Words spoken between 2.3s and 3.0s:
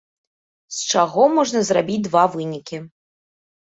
вынікі.